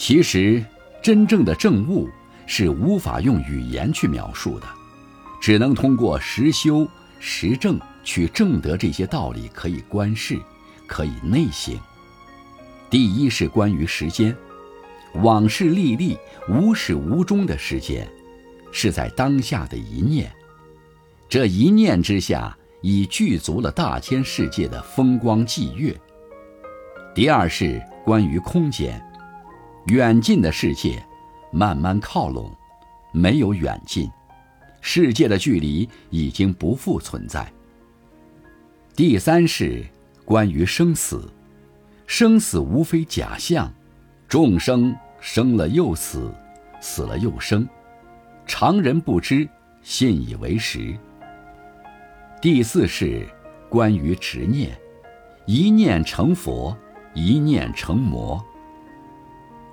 [0.00, 0.64] 其实，
[1.02, 2.08] 真正的正悟
[2.46, 4.66] 是无法用语言去描述的，
[5.42, 9.46] 只能通过实修实证去证得这些道理。
[9.52, 10.38] 可以观世，
[10.86, 11.78] 可以内省。
[12.88, 14.34] 第一是关于时间，
[15.16, 16.16] 往事历历，
[16.48, 18.08] 无始无终的时间，
[18.72, 20.32] 是在当下的一念。
[21.28, 22.56] 这一念之下。
[22.82, 25.94] 已具足了大千世界的风光霁月。
[27.14, 28.98] 第二是关于空间，
[29.86, 31.02] 远近的世界
[31.50, 32.50] 慢慢靠拢，
[33.12, 34.10] 没有远近，
[34.80, 37.50] 世界的距离已经不复存在。
[38.94, 39.84] 第三是
[40.24, 41.32] 关于生死，
[42.06, 43.72] 生死无非假象，
[44.28, 46.32] 众生生了又死，
[46.80, 47.66] 死了又生，
[48.46, 49.48] 常人不知，
[49.82, 50.94] 信以为实。
[52.40, 53.26] 第四是
[53.68, 54.78] 关于执念，
[55.46, 56.76] 一念成佛，
[57.14, 58.44] 一念成魔。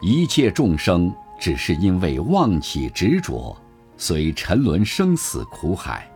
[0.02, 3.56] 一切众生只是因为妄起执着，
[3.98, 6.10] 遂沉沦生死苦海。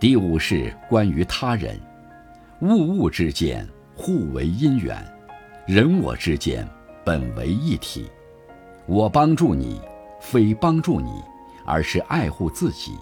[0.00, 1.78] 第五是关于他人，
[2.60, 5.04] 物物之间互为因缘，
[5.66, 6.66] 人我之间
[7.04, 8.10] 本为一体。
[8.86, 9.80] 我帮助你，
[10.20, 11.22] 非帮助你，
[11.64, 12.92] 而是爱护自己；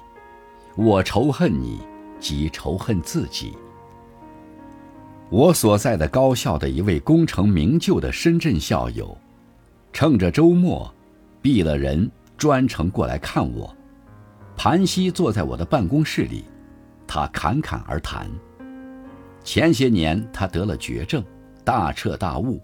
[0.76, 1.80] 我仇恨你。
[2.20, 3.56] 即仇恨自己。
[5.30, 9.16] 我所在的高校的一位功成名就的深圳校友，
[9.92, 10.92] 趁着周末，
[11.42, 13.74] 毕了人，专程过来看我，
[14.56, 16.44] 盘膝坐在我的办公室里，
[17.06, 18.28] 他侃侃而谈。
[19.42, 21.24] 前些年他得了绝症，
[21.64, 22.62] 大彻大悟，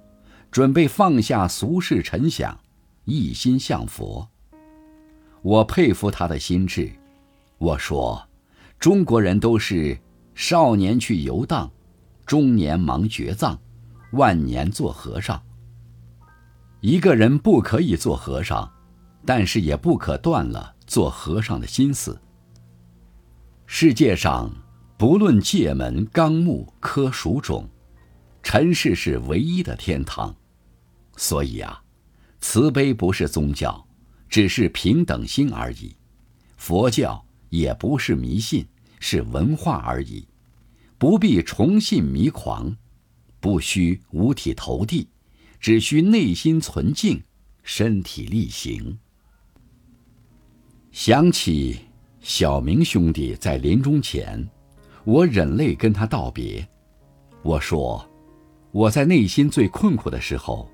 [0.51, 2.59] 准备放下俗世尘想，
[3.05, 4.29] 一心向佛。
[5.43, 6.91] 我佩服他的心智。
[7.59, 8.23] 我说，
[8.79, 9.99] 中国人都是
[10.35, 11.71] 少年去游荡。
[12.27, 13.57] 中年忙绝藏，
[14.13, 15.41] 万年做和尚。
[16.87, 18.73] 一个人不可以做和尚，
[19.25, 22.17] 但是也不可断了做和尚的心思。
[23.67, 24.49] 世界上
[24.97, 27.69] 不论界门纲目科属种，
[28.41, 30.33] 尘世是唯一的天堂。
[31.17, 31.83] 所以啊，
[32.41, 33.85] 慈悲不是宗教，
[34.29, 35.93] 只是平等心而已；
[36.57, 38.65] 佛教也不是迷信，
[39.01, 40.25] 是文化而已。
[40.99, 42.77] 不必崇信迷狂，
[43.41, 45.09] 不需五体投地，
[45.61, 47.23] 只需内心纯净，
[47.63, 48.99] 身体力行。
[50.93, 51.79] 想起
[52.21, 54.49] 小明兄弟在临终前，
[55.05, 56.67] 我忍泪跟他道别。
[57.43, 58.09] 我说，
[58.73, 60.69] 我在内心最困苦的时候，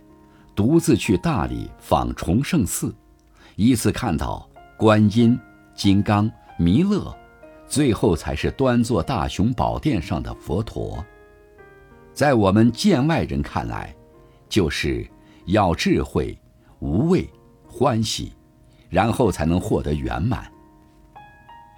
[0.55, 2.95] 独自去大理访崇圣寺，
[3.57, 5.39] 依次看到观音、
[5.75, 7.15] 金刚、弥勒。
[7.69, 11.03] 最后才是端坐大雄宝殿上的佛陀。
[12.13, 13.97] 在我们见外人看来，
[14.53, 15.09] 就是
[15.47, 16.39] 要智慧、
[16.79, 17.27] 无畏、
[17.67, 18.35] 欢喜，
[18.91, 20.47] 然后才能获得圆满。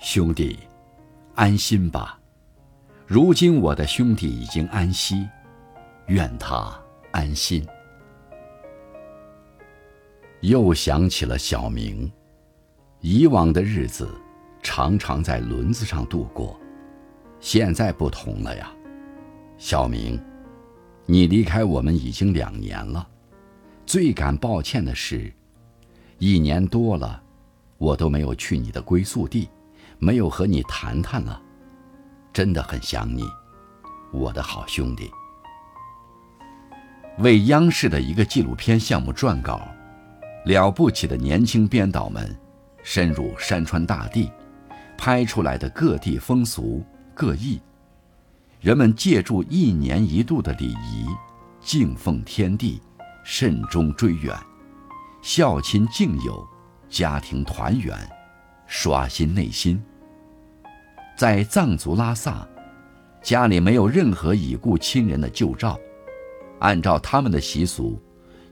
[0.00, 0.58] 兄弟，
[1.36, 2.18] 安心吧。
[3.06, 5.24] 如今我的兄弟已经安息，
[6.08, 6.76] 愿他
[7.12, 7.64] 安心。
[10.40, 12.10] 又想起了小明，
[12.98, 14.08] 以往的日子。
[14.64, 16.58] 常常在轮子上度过，
[17.38, 18.72] 现在不同了呀，
[19.58, 20.18] 小明，
[21.06, 23.06] 你离开我们已经两年了。
[23.86, 25.32] 最感抱歉的是，
[26.18, 27.22] 一年多了，
[27.76, 29.48] 我都没有去你的归宿地，
[29.98, 31.40] 没有和你谈谈了，
[32.32, 33.22] 真的很想你，
[34.12, 35.10] 我的好兄弟。
[37.18, 39.68] 为央视的一个纪录片项目撰稿，
[40.46, 42.34] 了不起的年轻编导们，
[42.82, 44.30] 深入山川大地。
[44.96, 46.82] 拍出来的各地风俗
[47.14, 47.60] 各异，
[48.64, 51.04] 人们借助一年一度的礼仪，
[51.60, 52.80] 敬奉天地，
[53.22, 54.34] 慎终追远，
[55.20, 56.42] 孝亲敬友，
[56.88, 57.94] 家庭团圆，
[58.66, 59.78] 刷新内心。
[61.14, 62.48] 在藏族拉萨，
[63.22, 65.78] 家里没有任何已故亲人的旧照，
[66.60, 68.00] 按照他们的习俗，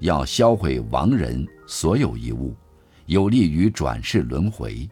[0.01, 2.55] 要销毁亡人所有遗物，
[3.07, 4.87] 有利于转世轮回。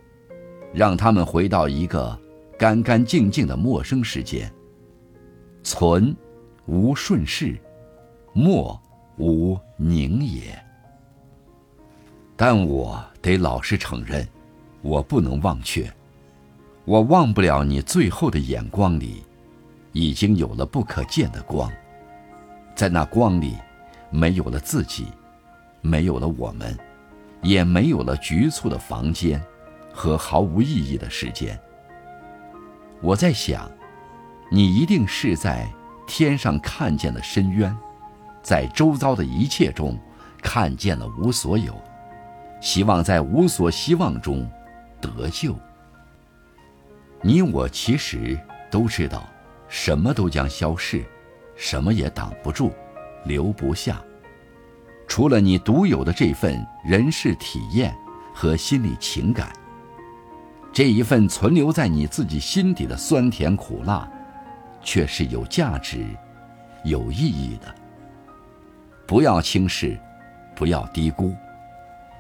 [0.73, 2.19] 让他们回到一个
[2.59, 4.51] 干干净净的陌生世界。
[5.63, 6.17] 存，
[6.67, 7.55] 无顺势；
[8.33, 8.81] 莫，
[9.19, 10.59] 无宁也。
[12.37, 14.27] 但我得老实承认，
[14.83, 15.93] 我不能忘却，
[16.85, 19.23] 我忘不了你最后的眼光里，
[19.93, 21.71] 已经有了不可见的光，
[22.75, 23.57] 在那光里，
[24.11, 25.07] 没有了自己，
[25.81, 26.79] 没有了我们，
[27.43, 29.43] 也没有了局促的房间。
[29.93, 31.61] 和毫无意义的时间。
[33.03, 33.69] 我在想，
[34.53, 35.67] 你一定是在
[36.07, 37.75] 天上看见了深渊，
[38.43, 39.97] 在周遭的一切中
[40.43, 41.73] 看见了无所有，
[42.61, 44.51] 希望在无所希望中
[45.01, 45.55] 得救。
[47.23, 48.37] 你我其实
[48.71, 49.25] 都知道，
[49.69, 51.05] 什么都将消逝，
[51.55, 52.73] 什么也挡不住，
[53.25, 54.03] 留不下，
[55.07, 57.95] 除了你独有的这份人世体验
[58.35, 59.53] 和心理情感。
[60.73, 64.11] 这一份存留在你自己心底的酸甜苦辣，
[64.91, 66.05] 却是有价值、
[66.83, 67.73] 有意义的。
[69.07, 69.97] 不要轻视，
[70.53, 71.33] 不要低估。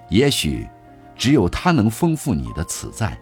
[0.08, 0.68] 也许，
[1.16, 3.18] 只有它能丰富你的此在，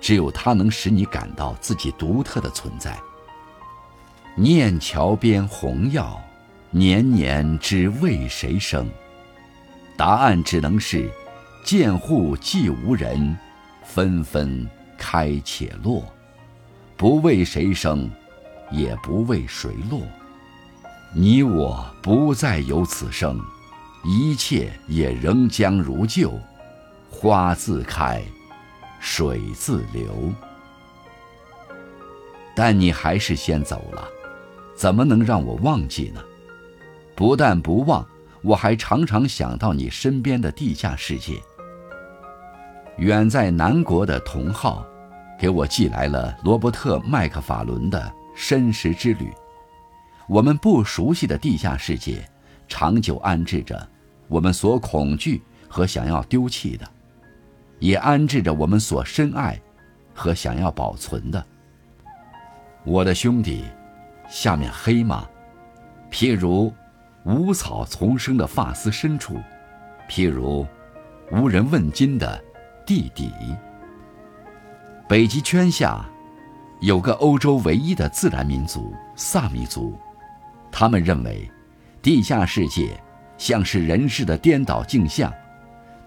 [0.00, 2.98] 只有它能使你感到自己独特的存在。
[4.34, 6.20] 念桥边红药，
[6.72, 8.90] 年年知为谁生？
[9.96, 11.08] 答案只能是：
[11.64, 13.36] 见户寂无人。
[13.84, 14.68] 纷纷
[14.98, 16.12] 开且落，
[16.96, 18.10] 不为谁生，
[18.74, 20.00] 也不为谁落。
[21.14, 23.40] 你我不再有此生，
[24.04, 26.32] 一切也仍将如旧。
[27.10, 28.22] 花自开，
[28.98, 30.32] 水自流。
[32.56, 34.08] 但你还是先走了，
[34.74, 36.20] 怎么能让我忘记呢？
[37.14, 38.04] 不但不忘，
[38.42, 41.40] 我还常常想到你身边的地下世界。
[42.98, 44.84] 远在南国的同号，
[45.38, 47.98] 给我寄来了罗伯特·麦克法伦的
[48.34, 49.26] 《深时之旅》，
[50.28, 52.28] 我们不熟悉的地下世界，
[52.68, 53.88] 长久安置着
[54.28, 56.88] 我们所恐惧和想要丢弃的，
[57.78, 59.60] 也安置着我们所深爱
[60.12, 61.46] 和想要保存的。
[62.84, 63.64] 我的兄弟，
[64.28, 65.28] 下面黑吗？
[66.10, 66.72] 譬如
[67.24, 69.40] 无草丛生的发丝深处，
[70.08, 70.66] 譬如
[71.32, 72.42] 无人问津的
[72.84, 73.32] 地底。
[75.08, 76.04] 北极圈下
[76.80, 79.96] 有个欧洲唯一的自然民族——萨米族。
[80.70, 81.50] 他们认为，
[82.02, 83.00] 地下世界
[83.38, 85.32] 像是人世的颠倒镜像，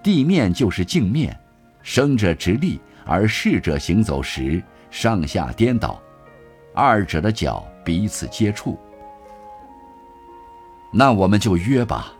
[0.04, 1.38] 地面就是镜面，
[1.82, 4.62] 生者直立，而逝者行走时
[4.92, 6.00] 上下颠倒，
[6.76, 8.78] 二者的脚彼此接触。
[10.92, 12.14] 那我们就约吧，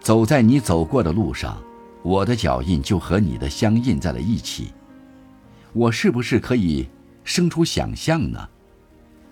[0.00, 1.58] 走在你走过的路上，
[2.02, 4.72] 我的脚印就和你的相印在了一起。
[5.72, 6.88] 我是不是可以
[7.26, 8.48] 生出想象呢？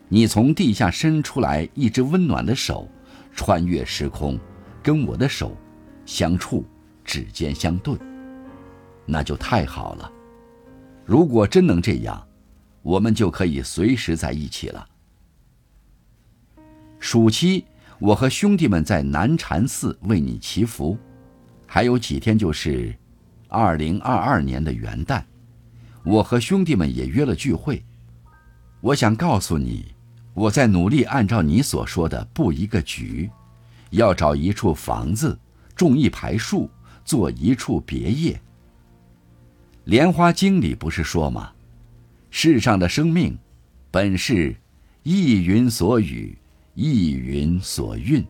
[0.08, 2.88] 你从地下伸出来一只温暖的手，
[3.32, 4.36] 穿越时空，
[4.82, 5.56] 跟我的手
[6.04, 6.64] 相触，
[7.04, 7.96] 指尖相对，
[9.06, 10.10] 那就太好了。
[11.06, 12.26] 如果真能这样，
[12.82, 14.84] 我们就可以随时在一起了。
[16.98, 17.64] 暑期，
[18.00, 20.98] 我和兄弟们在南禅寺为你祈福，
[21.64, 22.92] 还有几天就是
[23.48, 25.22] 二零二二年的元旦，
[26.04, 27.82] 我和兄弟们也约了聚会。
[28.80, 29.94] 我想告诉你。
[30.34, 33.30] 我在努力按照你所说的布一个局，
[33.90, 35.38] 要找一处房子，
[35.76, 36.68] 种一排树，
[37.04, 38.32] 做一处别业。
[39.84, 41.52] 《莲花经》里不是说吗？
[42.32, 43.38] 世上的生命，
[43.92, 44.56] 本是
[45.04, 46.36] 一云所雨，
[46.74, 48.26] 一云所孕。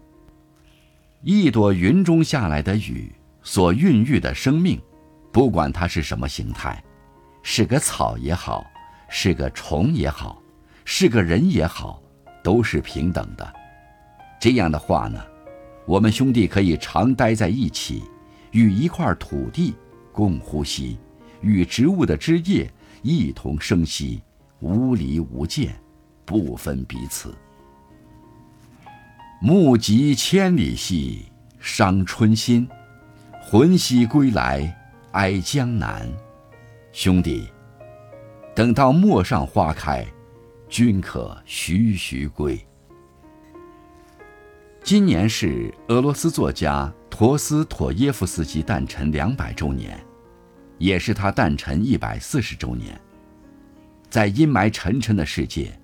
[1.23, 3.11] 一朵云中下来的雨
[3.43, 4.79] 所孕育的生命，
[5.33, 6.85] 不管它是什么形态，
[7.45, 8.69] 是个草也好，
[9.09, 10.43] 是个虫也好。
[10.87, 12.03] 是个人也好，
[12.43, 13.55] 都是平等的。
[14.39, 15.23] 这样的话呢，
[15.87, 18.03] 我们兄弟可以常待在一起，
[18.51, 19.75] 与一块土地
[20.13, 20.99] 共呼吸，
[21.41, 22.71] 与植物的枝叶
[23.01, 24.23] 一同生息，
[24.61, 25.75] 无离无间，
[26.27, 27.35] 不分彼此。
[29.41, 31.27] 目极千里兮，
[31.61, 32.67] 伤春心；
[33.43, 34.75] 魂兮归来，
[35.13, 36.07] 哀江南。
[36.97, 37.49] 兄弟，
[38.55, 40.07] 等到陌上花开。
[40.69, 42.57] 君可徐徐归。
[44.85, 49.99] 今年是俄罗斯作家陀思妥耶夫斯基诞辰两百周年，
[50.79, 52.99] 也是他诞辰一百四十周年。
[54.09, 55.77] 在阴霾沉沉的世界，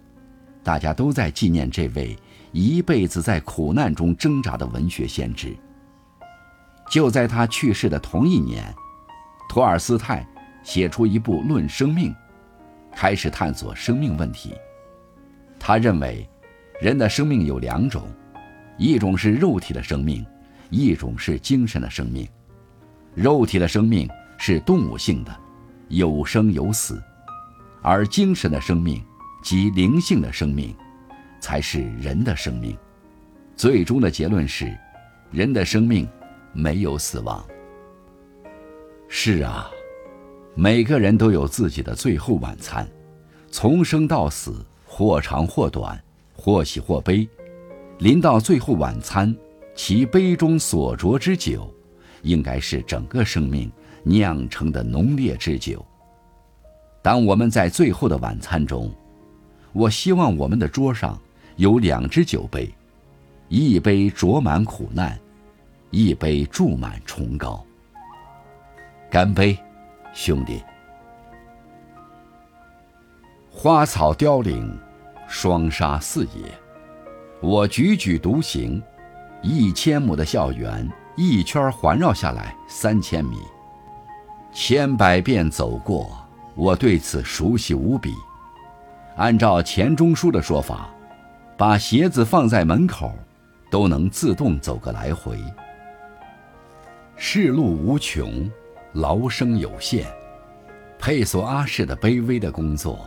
[0.62, 2.16] 大家都在纪念这位
[2.52, 5.56] 一辈子在苦难中挣扎的文学先知。
[6.88, 8.72] 就在他去世的同一年，
[9.48, 10.24] 托尔斯泰
[10.62, 12.10] 写出一部《论生命》，
[12.94, 14.54] 开始探索生命问题。
[15.58, 16.28] 他认为，
[16.80, 18.08] 人的生命有两种，
[18.78, 20.24] 一种是肉体的生命，
[20.70, 22.26] 一种是精神的生命。
[23.14, 24.08] 肉体的生命
[24.38, 25.36] 是动物性的，
[25.88, 26.96] 有生有死；
[27.82, 29.02] 而精神的生命
[29.42, 30.74] 及灵性的生命，
[31.40, 32.76] 才是人的生命。
[33.56, 34.74] 最终的结论是，
[35.30, 36.08] 人的生命
[36.52, 37.44] 没有死亡。
[39.08, 39.68] 是啊，
[40.54, 42.88] 每个人都有自己的最后晚餐，
[43.50, 44.64] 从生到死。
[44.92, 45.98] 或长或短，
[46.34, 47.26] 或喜或悲，
[48.00, 49.34] 临到最后晚餐，
[49.72, 51.72] 其杯中所酌之酒，
[52.22, 53.70] 应该是整个生命
[54.02, 55.82] 酿成的浓烈之酒。
[57.00, 58.92] 当我们在最后的晚餐中，
[59.72, 61.16] 我希望我们的桌上
[61.54, 62.68] 有两只酒杯，
[63.48, 65.16] 一杯酌满苦难，
[65.90, 67.64] 一杯注满崇高。
[69.08, 69.56] 干杯，
[70.12, 70.62] 兄弟！
[73.50, 74.78] 花草凋零。
[75.32, 76.52] 霜沙四野，
[77.40, 78.82] 我踽踽独行，
[79.42, 83.36] 一千亩的校园一圈环绕下来三千米，
[84.52, 86.10] 千百遍走过，
[86.56, 88.12] 我对此熟悉无比。
[89.14, 90.90] 按照钱钟书的说法，
[91.56, 93.12] 把鞋子放在门口，
[93.70, 95.38] 都能自动走个来回。
[97.14, 98.50] 世路无穷，
[98.92, 100.04] 劳生有限，
[100.98, 102.98] 佩索阿式的卑微的工作，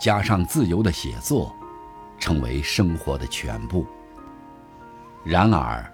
[0.00, 1.54] 加上自由的写作。
[2.18, 3.86] 成为生活的全部。
[5.22, 5.84] 然而，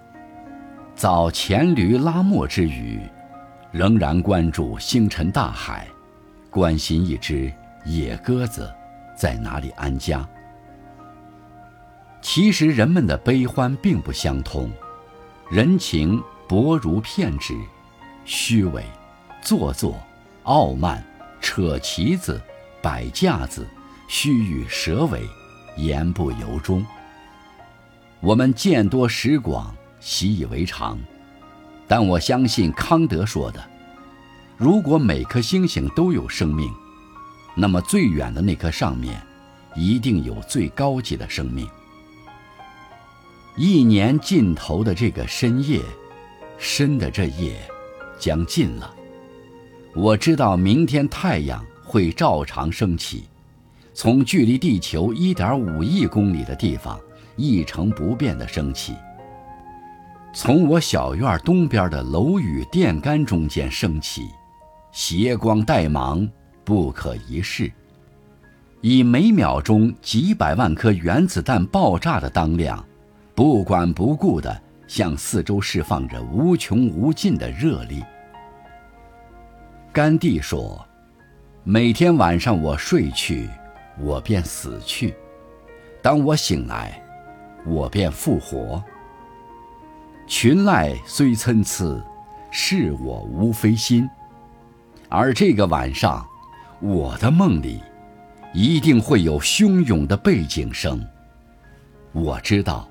[0.94, 3.00] 早黔驴拉磨之余，
[3.72, 5.88] 仍然关注星辰大海，
[6.48, 7.52] 关心一只
[7.84, 8.72] 野鸽子
[9.16, 10.24] 在哪里安家。
[12.20, 14.70] 其实人们的悲欢并不相通，
[15.50, 17.52] 人情薄如片纸，
[18.24, 18.84] 虚伪、
[19.42, 20.00] 做作、
[20.44, 21.04] 傲慢、
[21.40, 22.40] 扯旗子、
[22.80, 23.66] 摆架子、
[24.08, 25.28] 虚与蛇尾。
[25.74, 26.84] 言不由衷。
[28.20, 30.98] 我们见多识广，习以为常。
[31.88, 33.64] 但我相信康德说的：
[34.58, 36.70] 如果每颗星星都有生命，
[37.54, 39.18] 那么最远的那颗上面，
[39.74, 41.66] 一定有最高级的生命。
[43.56, 45.80] 一年尽头的这个深夜，
[46.58, 47.58] 深的这夜，
[48.18, 48.94] 将近了。
[49.94, 53.24] 我知道明天太阳会照常升起，
[53.92, 56.98] 从距离地球一点五亿公里的地方
[57.36, 58.94] 一成不变地升起，
[60.32, 64.22] 从我小院东边的楼宇电杆中间升起，
[64.92, 66.26] 斜光带芒，
[66.64, 67.70] 不可一世，
[68.80, 72.82] 以每秒钟几百万颗原子弹爆炸的当量，
[73.34, 78.02] 不管不顾地向四周释放着无穷无尽的热力。
[79.92, 80.82] 甘地说
[81.64, 83.46] ：“每天晚上我睡去，
[84.00, 85.12] 我便死去；
[86.00, 86.98] 当我醒来，
[87.66, 88.82] 我便复活。
[90.26, 92.02] 群籁虽参差，
[92.50, 94.08] 是我无非心。
[95.10, 96.26] 而这个晚上，
[96.80, 97.82] 我的梦里
[98.54, 101.06] 一定会有汹涌的背景声。
[102.12, 102.88] 我知道，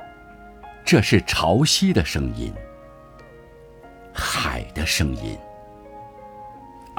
[0.85, 2.53] 这是潮汐的声音，
[4.13, 5.35] 海的声音。”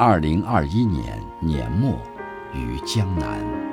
[0.05, 1.96] 二零二一年年末，
[2.53, 3.71] 于江南。